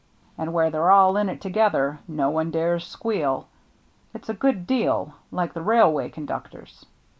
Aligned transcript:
And 0.35 0.51
where 0.51 0.71
they're 0.71 0.89
all 0.89 1.15
in 1.15 1.29
it 1.29 1.39
together, 1.41 1.99
no 2.07 2.31
one 2.31 2.49
dares 2.49 2.87
squeal. 2.87 3.45
It's 4.15 4.29
a 4.29 4.33
good 4.33 4.65
deal 4.65 5.13
like 5.29 5.53
the 5.53 5.61
railway 5.61 6.09
conductors. 6.09 6.87